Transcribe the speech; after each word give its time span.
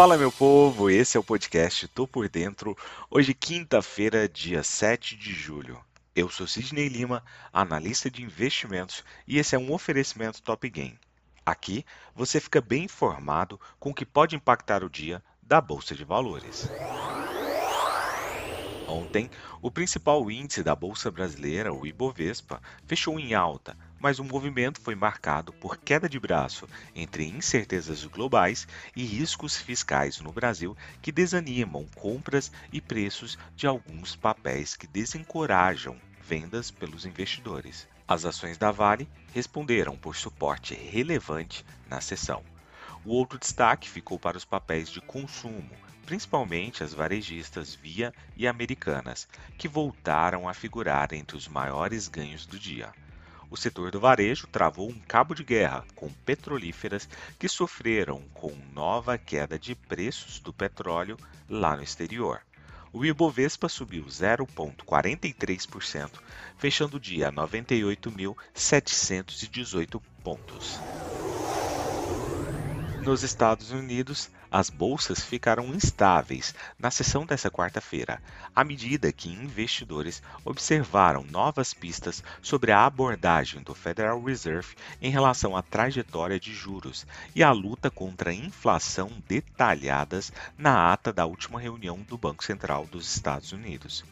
Fala 0.00 0.16
meu 0.16 0.32
povo, 0.32 0.88
esse 0.88 1.18
é 1.18 1.20
o 1.20 1.22
podcast 1.22 1.86
Tô 1.88 2.08
por 2.08 2.26
Dentro. 2.26 2.74
Hoje, 3.10 3.34
quinta-feira, 3.34 4.26
dia 4.26 4.62
7 4.62 5.14
de 5.14 5.30
julho. 5.34 5.78
Eu 6.16 6.30
sou 6.30 6.46
Sidney 6.46 6.88
Lima, 6.88 7.22
analista 7.52 8.10
de 8.10 8.22
investimentos, 8.22 9.04
e 9.28 9.38
esse 9.38 9.54
é 9.54 9.58
um 9.58 9.70
oferecimento 9.70 10.40
Top 10.40 10.66
Game. 10.70 10.98
Aqui 11.44 11.84
você 12.14 12.40
fica 12.40 12.62
bem 12.62 12.84
informado 12.84 13.60
com 13.78 13.90
o 13.90 13.94
que 13.94 14.06
pode 14.06 14.34
impactar 14.34 14.82
o 14.82 14.88
dia 14.88 15.22
da 15.42 15.60
Bolsa 15.60 15.94
de 15.94 16.02
Valores. 16.02 16.66
Ontem, 18.88 19.30
o 19.60 19.70
principal 19.70 20.30
índice 20.30 20.62
da 20.62 20.74
Bolsa 20.74 21.10
Brasileira, 21.10 21.74
o 21.74 21.86
Ibovespa, 21.86 22.62
fechou 22.86 23.20
em 23.20 23.34
alta, 23.34 23.76
mas 24.00 24.18
o 24.18 24.24
movimento 24.24 24.80
foi 24.80 24.94
marcado 24.94 25.52
por 25.52 25.76
queda 25.76 26.08
de 26.08 26.18
braço 26.18 26.66
entre 26.94 27.28
incertezas 27.28 28.04
globais 28.06 28.66
e 28.96 29.04
riscos 29.04 29.56
fiscais 29.56 30.18
no 30.20 30.32
Brasil 30.32 30.76
que 31.02 31.12
desanimam 31.12 31.86
compras 31.94 32.50
e 32.72 32.80
preços 32.80 33.38
de 33.54 33.66
alguns 33.66 34.16
papéis 34.16 34.74
que 34.74 34.86
desencorajam 34.86 35.96
vendas 36.26 36.70
pelos 36.70 37.04
investidores. 37.04 37.86
As 38.08 38.24
ações 38.24 38.56
da 38.56 38.72
Vale 38.72 39.08
responderam 39.32 39.96
por 39.96 40.16
suporte 40.16 40.74
relevante 40.74 41.64
na 41.88 42.00
sessão. 42.00 42.42
O 43.04 43.14
outro 43.14 43.38
destaque 43.38 43.88
ficou 43.88 44.18
para 44.18 44.36
os 44.36 44.44
papéis 44.44 44.90
de 44.90 45.00
consumo, 45.00 45.70
principalmente 46.04 46.82
as 46.82 46.92
varejistas 46.92 47.74
Via 47.74 48.12
e 48.36 48.46
Americanas, 48.48 49.28
que 49.56 49.68
voltaram 49.68 50.48
a 50.48 50.54
figurar 50.54 51.12
entre 51.12 51.36
os 51.36 51.46
maiores 51.46 52.08
ganhos 52.08 52.46
do 52.46 52.58
dia. 52.58 52.92
O 53.50 53.56
setor 53.56 53.90
do 53.90 53.98
varejo 53.98 54.46
travou 54.46 54.88
um 54.88 55.00
cabo 55.00 55.34
de 55.34 55.42
guerra 55.42 55.84
com 55.96 56.08
petrolíferas 56.08 57.08
que 57.38 57.48
sofreram 57.48 58.22
com 58.32 58.56
nova 58.72 59.18
queda 59.18 59.58
de 59.58 59.74
preços 59.74 60.38
do 60.38 60.52
petróleo 60.52 61.16
lá 61.48 61.74
no 61.76 61.82
exterior. 61.82 62.42
O 62.92 63.04
Ibovespa 63.04 63.68
subiu 63.68 64.04
0,43%, 64.04 66.12
fechando 66.56 66.96
o 66.96 67.00
dia 67.00 67.28
a 67.28 67.32
98.718 67.32 70.00
pontos. 70.22 70.78
Nos 73.02 73.22
Estados 73.22 73.70
Unidos, 73.70 74.28
as 74.52 74.68
bolsas 74.68 75.20
ficaram 75.20 75.74
instáveis 75.74 76.54
na 76.78 76.90
sessão 76.90 77.24
desta 77.24 77.50
quarta-feira, 77.50 78.20
à 78.54 78.62
medida 78.62 79.10
que 79.10 79.30
investidores 79.30 80.22
observaram 80.44 81.24
novas 81.24 81.72
pistas 81.72 82.22
sobre 82.42 82.72
a 82.72 82.84
abordagem 82.84 83.62
do 83.62 83.74
Federal 83.74 84.22
Reserve 84.22 84.76
em 85.00 85.10
relação 85.10 85.56
à 85.56 85.62
trajetória 85.62 86.38
de 86.38 86.52
juros 86.52 87.06
e 87.34 87.42
a 87.42 87.50
luta 87.52 87.90
contra 87.90 88.30
a 88.30 88.34
inflação 88.34 89.10
detalhadas 89.26 90.30
na 90.58 90.92
ata 90.92 91.10
da 91.10 91.24
última 91.24 91.58
reunião 91.58 92.00
do 92.02 92.18
Banco 92.18 92.44
Central 92.44 92.84
dos 92.86 93.10
Estados 93.10 93.50
Unidos. 93.50 94.04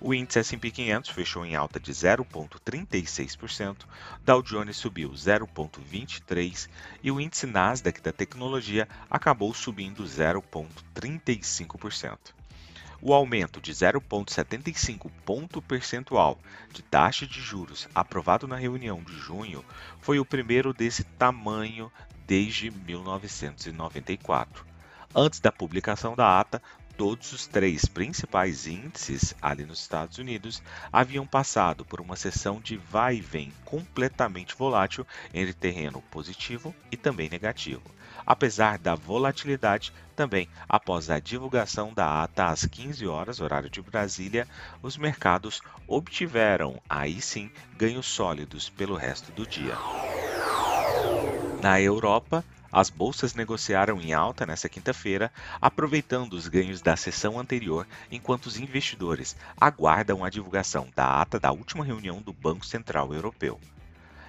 O 0.00 0.14
índice 0.14 0.38
S&P 0.40 0.70
500 0.70 1.10
fechou 1.10 1.44
em 1.44 1.56
alta 1.56 1.80
de 1.80 1.92
0,36%, 1.92 3.78
Dow 4.24 4.42
Jones 4.42 4.76
subiu 4.76 5.10
0,23% 5.10 6.68
e 7.02 7.10
o 7.10 7.20
índice 7.20 7.46
Nasdaq 7.46 8.00
da 8.00 8.12
tecnologia 8.12 8.86
acabou 9.10 9.52
subindo 9.54 10.04
0,35%. 10.04 12.18
O 13.04 13.12
aumento 13.12 13.60
de 13.60 13.72
0,75 13.72 15.10
ponto 15.24 15.60
percentual 15.60 16.38
de 16.72 16.82
taxa 16.82 17.26
de 17.26 17.40
juros 17.40 17.88
aprovado 17.92 18.46
na 18.46 18.54
reunião 18.54 19.02
de 19.02 19.16
junho 19.16 19.64
foi 20.00 20.20
o 20.20 20.24
primeiro 20.24 20.72
desse 20.72 21.02
tamanho 21.02 21.90
desde 22.24 22.70
1994. 22.70 24.64
Antes 25.14 25.40
da 25.40 25.50
publicação 25.50 26.14
da 26.14 26.38
ata, 26.38 26.62
todos 26.96 27.32
os 27.32 27.46
três 27.46 27.84
principais 27.84 28.66
índices 28.66 29.34
ali 29.40 29.64
nos 29.64 29.80
Estados 29.80 30.18
Unidos 30.18 30.62
haviam 30.92 31.26
passado 31.26 31.84
por 31.84 32.00
uma 32.00 32.16
sessão 32.16 32.60
de 32.60 32.76
vai 32.76 33.16
e 33.16 33.20
vem 33.20 33.52
completamente 33.64 34.54
volátil 34.54 35.06
entre 35.32 35.52
terreno 35.52 36.02
positivo 36.10 36.74
e 36.90 36.96
também 36.96 37.28
negativo. 37.28 37.82
Apesar 38.24 38.78
da 38.78 38.94
volatilidade, 38.94 39.92
também 40.14 40.48
após 40.68 41.10
a 41.10 41.18
divulgação 41.18 41.92
da 41.92 42.22
ata 42.22 42.46
às 42.46 42.64
15 42.64 43.06
horas, 43.06 43.40
horário 43.40 43.68
de 43.68 43.82
Brasília, 43.82 44.46
os 44.82 44.96
mercados 44.96 45.60
obtiveram 45.86 46.80
aí 46.88 47.20
sim 47.20 47.50
ganhos 47.76 48.06
sólidos 48.06 48.68
pelo 48.68 48.94
resto 48.94 49.32
do 49.32 49.46
dia. 49.46 49.76
Na 51.60 51.80
Europa, 51.80 52.44
as 52.72 52.88
bolsas 52.88 53.34
negociaram 53.34 54.00
em 54.00 54.14
alta 54.14 54.46
nesta 54.46 54.68
quinta-feira, 54.68 55.30
aproveitando 55.60 56.32
os 56.32 56.48
ganhos 56.48 56.80
da 56.80 56.96
sessão 56.96 57.38
anterior, 57.38 57.86
enquanto 58.10 58.46
os 58.46 58.58
investidores 58.58 59.36
aguardam 59.60 60.24
a 60.24 60.30
divulgação 60.30 60.88
da 60.96 61.20
ata 61.20 61.38
da 61.38 61.52
última 61.52 61.84
reunião 61.84 62.22
do 62.22 62.32
Banco 62.32 62.64
Central 62.64 63.12
Europeu. 63.12 63.60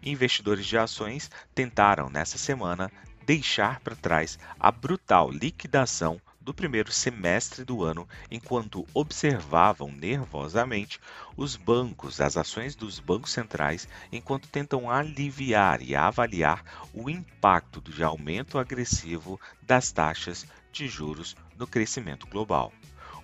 Investidores 0.00 0.64
de 0.64 0.78
ações 0.78 1.28
tentaram 1.52 2.08
nessa 2.08 2.38
semana 2.38 2.90
deixar 3.26 3.80
para 3.80 3.96
trás 3.96 4.38
a 4.58 4.70
brutal 4.70 5.30
liquidação 5.30 6.20
do 6.48 6.54
primeiro 6.54 6.90
semestre 6.90 7.62
do 7.62 7.84
ano, 7.84 8.08
enquanto 8.30 8.86
observavam 8.94 9.92
nervosamente 9.92 10.98
os 11.36 11.56
bancos, 11.56 12.22
as 12.22 12.38
ações 12.38 12.74
dos 12.74 12.98
bancos 12.98 13.32
centrais, 13.32 13.86
enquanto 14.10 14.48
tentam 14.48 14.90
aliviar 14.90 15.82
e 15.82 15.94
avaliar 15.94 16.64
o 16.94 17.10
impacto 17.10 17.82
do 17.82 18.02
aumento 18.02 18.58
agressivo 18.58 19.38
das 19.60 19.92
taxas 19.92 20.46
de 20.72 20.88
juros 20.88 21.36
no 21.58 21.66
crescimento 21.66 22.26
global. 22.26 22.72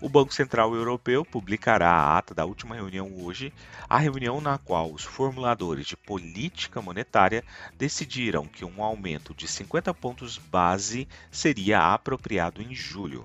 O 0.00 0.08
Banco 0.08 0.34
Central 0.34 0.74
Europeu 0.74 1.24
publicará 1.24 1.88
a 1.88 2.18
ata 2.18 2.34
da 2.34 2.44
última 2.44 2.74
reunião 2.74 3.10
hoje, 3.22 3.52
a 3.88 3.96
reunião 3.96 4.40
na 4.40 4.58
qual 4.58 4.92
os 4.92 5.04
formuladores 5.04 5.86
de 5.86 5.96
política 5.96 6.82
monetária 6.82 7.44
decidiram 7.78 8.44
que 8.44 8.64
um 8.64 8.82
aumento 8.82 9.32
de 9.32 9.46
50 9.46 9.94
pontos 9.94 10.36
base 10.36 11.06
seria 11.30 11.92
apropriado 11.94 12.60
em 12.60 12.74
julho. 12.74 13.24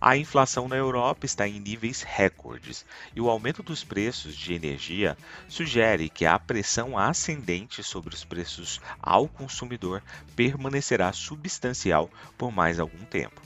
A 0.00 0.16
inflação 0.16 0.68
na 0.68 0.76
Europa 0.76 1.24
está 1.24 1.46
em 1.46 1.58
níveis 1.60 2.02
recordes 2.02 2.84
e 3.14 3.20
o 3.20 3.28
aumento 3.28 3.62
dos 3.62 3.82
preços 3.82 4.36
de 4.36 4.54
energia 4.54 5.16
sugere 5.48 6.08
que 6.08 6.26
a 6.26 6.38
pressão 6.38 6.98
ascendente 6.98 7.82
sobre 7.82 8.14
os 8.14 8.24
preços 8.24 8.80
ao 9.00 9.28
consumidor 9.28 10.02
permanecerá 10.36 11.12
substancial 11.12 12.10
por 12.36 12.52
mais 12.52 12.78
algum 12.78 13.04
tempo. 13.04 13.40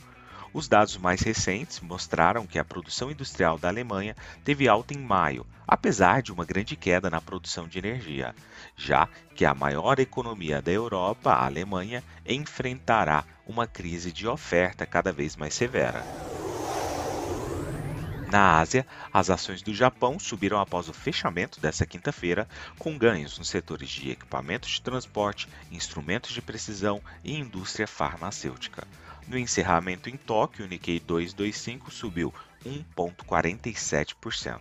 Os 0.54 0.68
dados 0.68 0.98
mais 0.98 1.22
recentes 1.22 1.80
mostraram 1.80 2.46
que 2.46 2.58
a 2.58 2.64
produção 2.64 3.10
industrial 3.10 3.58
da 3.58 3.68
Alemanha 3.68 4.14
teve 4.44 4.68
alta 4.68 4.92
em 4.92 4.98
maio, 4.98 5.46
apesar 5.66 6.20
de 6.20 6.30
uma 6.30 6.44
grande 6.44 6.76
queda 6.76 7.08
na 7.08 7.22
produção 7.22 7.66
de 7.66 7.78
energia, 7.78 8.34
já 8.76 9.08
que 9.34 9.46
a 9.46 9.54
maior 9.54 9.98
economia 9.98 10.60
da 10.60 10.70
Europa, 10.70 11.32
a 11.32 11.46
Alemanha, 11.46 12.04
enfrentará 12.26 13.24
uma 13.46 13.66
crise 13.66 14.12
de 14.12 14.28
oferta 14.28 14.84
cada 14.84 15.10
vez 15.10 15.36
mais 15.36 15.54
severa. 15.54 16.06
Na 18.32 18.58
Ásia, 18.60 18.86
as 19.12 19.28
ações 19.28 19.60
do 19.60 19.74
Japão 19.74 20.18
subiram 20.18 20.58
após 20.58 20.88
o 20.88 20.94
fechamento 20.94 21.60
dessa 21.60 21.84
quinta-feira, 21.84 22.48
com 22.78 22.96
ganhos 22.96 23.36
nos 23.36 23.50
setores 23.50 23.90
de 23.90 24.10
equipamentos 24.10 24.70
de 24.70 24.80
transporte, 24.80 25.46
instrumentos 25.70 26.32
de 26.32 26.40
precisão 26.40 27.02
e 27.22 27.36
indústria 27.36 27.86
farmacêutica. 27.86 28.88
No 29.28 29.36
encerramento 29.36 30.08
em 30.08 30.16
Tóquio, 30.16 30.64
o 30.64 30.68
Nikkei 30.68 30.98
225 30.98 31.90
subiu 31.90 32.32
1,47%. 32.64 34.60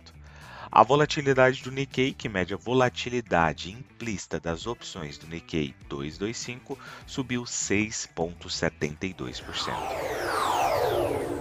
A 0.70 0.82
volatilidade 0.82 1.62
do 1.62 1.70
Nikkei, 1.70 2.12
que 2.12 2.28
mede 2.28 2.52
a 2.52 2.58
volatilidade 2.58 3.72
implícita 3.72 4.38
das 4.38 4.66
opções 4.66 5.16
do 5.16 5.26
Nikkei 5.26 5.74
225, 5.88 6.78
subiu 7.06 7.44
6,72%. 7.44 10.11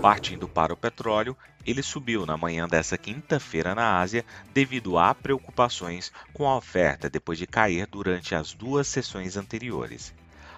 Partindo 0.02 0.48
para 0.50 0.74
o 0.74 0.78
petróleo, 0.78 1.38
ele 1.64 1.84
subiu 1.84 2.26
na 2.26 2.36
manhã 2.36 2.68
dessa 2.68 2.98
quinta-feira 2.98 3.76
na 3.76 4.00
Ásia 4.00 4.26
devido 4.52 4.98
a 4.98 5.14
preocupações 5.14 6.12
com 6.34 6.50
a 6.50 6.58
oferta 6.58 7.08
depois 7.08 7.38
de 7.38 7.46
cair 7.46 7.86
durante 7.86 8.34
as 8.34 8.52
duas 8.52 8.88
sessões 8.88 9.38
anteriores. 9.38 10.12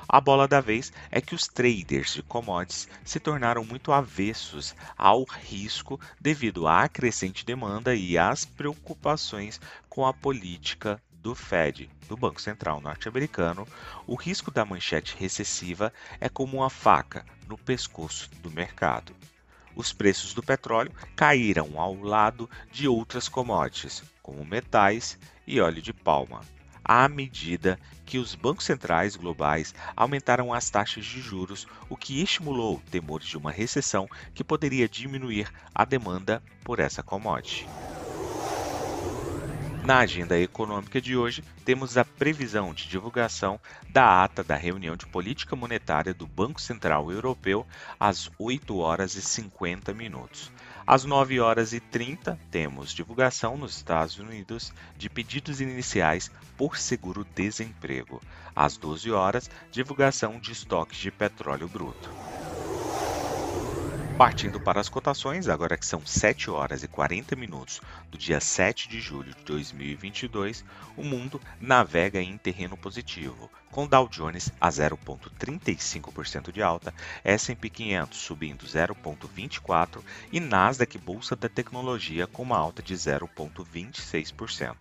A 0.07 0.21
bola 0.21 0.47
da 0.47 0.61
vez 0.61 0.93
é 1.11 1.19
que 1.19 1.35
os 1.35 1.45
traders 1.45 2.13
de 2.13 2.23
commodities 2.23 2.87
se 3.03 3.19
tornaram 3.19 3.65
muito 3.65 3.91
avessos 3.91 4.73
ao 4.97 5.25
risco 5.25 5.99
devido 6.21 6.65
à 6.65 6.87
crescente 6.87 7.45
demanda 7.45 7.93
e 7.93 8.17
às 8.17 8.45
preocupações 8.45 9.59
com 9.89 10.05
a 10.05 10.13
política 10.13 11.01
do 11.11 11.35
Fed, 11.35 11.89
do 12.07 12.15
Banco 12.15 12.41
Central 12.41 12.79
norte-americano, 12.79 13.67
o 14.05 14.15
risco 14.15 14.51
da 14.51 14.63
manchete 14.63 15.15
recessiva 15.17 15.91
é 16.19 16.29
como 16.29 16.57
uma 16.57 16.69
faca 16.69 17.25
no 17.47 17.57
pescoço 17.57 18.29
do 18.41 18.51
mercado. 18.51 19.13
Os 19.75 19.93
preços 19.93 20.33
do 20.33 20.41
petróleo 20.43 20.91
caíram 21.15 21.79
ao 21.79 21.95
lado 21.95 22.49
de 22.71 22.87
outras 22.87 23.27
commodities, 23.29 24.03
como 24.21 24.45
metais 24.45 25.17
e 25.45 25.59
óleo 25.59 25.81
de 25.81 25.93
palma. 25.93 26.41
à 26.85 27.07
medida 27.07 27.79
que 28.05 28.17
os 28.17 28.35
bancos 28.35 28.65
centrais 28.65 29.15
globais 29.15 29.73
aumentaram 29.95 30.53
as 30.53 30.69
taxas 30.69 31.05
de 31.05 31.21
juros, 31.21 31.65
o 31.89 31.95
que 31.97 32.21
estimulou 32.21 32.81
temores 32.91 33.27
de 33.27 33.37
uma 33.37 33.51
recessão 33.51 34.07
que 34.33 34.43
poderia 34.43 34.87
diminuir 34.89 35.49
a 35.73 35.85
demanda 35.85 36.43
por 36.63 36.79
essa 36.79 37.01
commodity. 37.03 37.69
Na 39.85 39.99
agenda 39.99 40.39
econômica 40.39 41.01
de 41.01 41.17
hoje, 41.17 41.43
temos 41.65 41.97
a 41.97 42.05
previsão 42.05 42.73
de 42.73 42.87
divulgação 42.87 43.59
da 43.89 44.23
ata 44.23 44.41
da 44.41 44.55
reunião 44.55 44.95
de 44.95 45.05
política 45.05 45.57
monetária 45.57 46.13
do 46.13 46.25
Banco 46.25 46.61
Central 46.61 47.11
Europeu 47.11 47.67
às 47.99 48.31
8 48.39 48.77
horas 48.77 49.15
e 49.15 49.21
50 49.21 49.93
minutos. 49.93 50.49
Às 50.87 51.03
9 51.03 51.37
horas 51.41 51.73
e 51.73 51.81
30, 51.81 52.39
temos 52.49 52.93
divulgação 52.93 53.57
nos 53.57 53.75
Estados 53.75 54.17
Unidos 54.17 54.71
de 54.95 55.09
pedidos 55.09 55.59
iniciais 55.59 56.31
por 56.55 56.77
seguro-desemprego. 56.77 58.21
Às 58.55 58.77
12 58.77 59.11
horas, 59.11 59.49
divulgação 59.69 60.39
de 60.39 60.53
estoques 60.53 60.97
de 60.97 61.11
petróleo 61.11 61.67
bruto. 61.67 62.09
Partindo 64.17 64.59
para 64.59 64.79
as 64.79 64.89
cotações, 64.89 65.49
agora 65.49 65.75
que 65.75 65.85
são 65.85 66.05
7 66.05 66.51
horas 66.51 66.83
e 66.83 66.87
40 66.87 67.35
minutos 67.35 67.81
do 68.11 68.17
dia 68.17 68.39
7 68.39 68.87
de 68.87 69.01
julho 69.01 69.33
de 69.33 69.43
2022, 69.43 70.63
o 70.95 71.03
mundo 71.03 71.41
navega 71.59 72.21
em 72.21 72.37
terreno 72.37 72.77
positivo, 72.77 73.49
com 73.71 73.87
Dow 73.87 74.07
Jones 74.07 74.51
a 74.61 74.69
0,35% 74.69 76.51
de 76.51 76.61
alta, 76.61 76.93
S&P 77.23 77.69
500 77.71 78.19
subindo 78.19 78.67
0,24% 78.67 80.03
e 80.31 80.39
Nasdaq 80.39 80.95
Bolsa 80.99 81.35
da 81.35 81.49
Tecnologia 81.49 82.27
com 82.27 82.43
uma 82.43 82.57
alta 82.57 82.83
de 82.83 82.93
0,26%. 82.93 84.75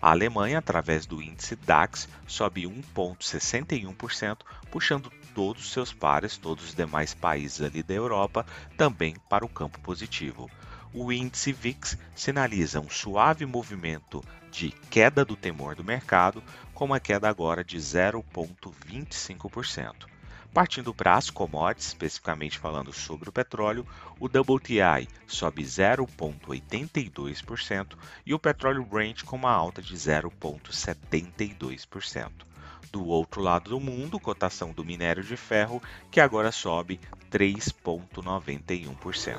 A 0.00 0.12
Alemanha, 0.12 0.58
através 0.60 1.04
do 1.04 1.20
índice 1.20 1.56
DAX, 1.56 2.08
sobe 2.24 2.62
1,61%, 2.62 4.38
puxando 4.70 5.10
todos 5.38 5.66
os 5.66 5.70
seus 5.70 5.92
pares, 5.92 6.36
todos 6.36 6.64
os 6.64 6.74
demais 6.74 7.14
países 7.14 7.62
ali 7.62 7.80
da 7.80 7.94
Europa, 7.94 8.44
também 8.76 9.14
para 9.30 9.44
o 9.44 9.48
campo 9.48 9.78
positivo. 9.78 10.50
O 10.92 11.12
índice 11.12 11.52
VIX 11.52 11.96
sinaliza 12.12 12.80
um 12.80 12.90
suave 12.90 13.46
movimento 13.46 14.20
de 14.50 14.72
queda 14.90 15.24
do 15.24 15.36
temor 15.36 15.76
do 15.76 15.84
mercado, 15.84 16.42
com 16.74 16.86
uma 16.86 16.98
queda 16.98 17.28
agora 17.28 17.62
de 17.62 17.78
0,25%. 17.78 20.08
Partindo 20.52 20.92
para 20.92 21.14
as 21.14 21.30
commodities, 21.30 21.86
especificamente 21.86 22.58
falando 22.58 22.92
sobre 22.92 23.28
o 23.28 23.32
petróleo, 23.32 23.86
o 24.18 24.26
WTI 24.26 25.06
sobe 25.24 25.62
0,82% 25.62 27.96
e 28.26 28.34
o 28.34 28.40
petróleo 28.40 28.84
Brent 28.84 29.22
com 29.22 29.36
uma 29.36 29.52
alta 29.52 29.80
de 29.80 29.94
0,72%. 29.94 32.47
Do 32.90 33.06
outro 33.06 33.40
lado 33.40 33.70
do 33.70 33.80
mundo, 33.80 34.20
cotação 34.20 34.72
do 34.72 34.84
minério 34.84 35.22
de 35.22 35.36
ferro, 35.36 35.80
que 36.10 36.20
agora 36.20 36.52
sobe 36.52 37.00
3,91%. 37.30 39.38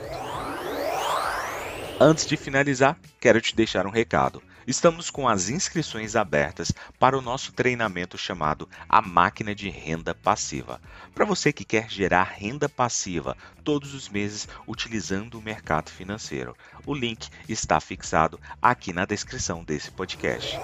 Antes 2.00 2.26
de 2.26 2.38
finalizar, 2.38 2.98
quero 3.20 3.42
te 3.42 3.56
deixar 3.56 3.86
um 3.86 3.92
recado. 3.92 4.42
Estamos 4.70 5.10
com 5.10 5.28
as 5.28 5.50
inscrições 5.50 6.16
abertas 6.16 6.72
para 7.00 7.18
o 7.18 7.22
nosso 7.22 7.52
treinamento 7.52 8.20
chamado 8.20 8.70
A 8.88 9.02
Máquina 9.02 9.56
de 9.56 9.68
Renda 9.68 10.14
Passiva. 10.14 10.80
Para 11.16 11.26
você 11.26 11.52
que 11.52 11.66
quer 11.66 11.90
gerar 11.90 12.24
renda 12.24 12.70
passiva 12.70 13.36
todos 13.64 13.96
os 13.96 14.08
meses 14.08 14.48
utilizando 14.68 15.40
o 15.40 15.42
mercado 15.42 15.90
financeiro. 15.90 16.56
O 16.86 16.94
link 16.94 17.30
está 17.50 17.80
fixado 17.80 18.40
aqui 18.62 18.94
na 18.94 19.06
descrição 19.06 19.64
desse 19.64 19.90
podcast. 19.90 20.56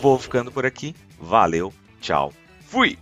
Vou 0.00 0.18
ficando 0.18 0.50
por 0.50 0.64
aqui. 0.64 0.94
Valeu, 1.18 1.72
tchau, 2.00 2.32
fui! 2.62 2.98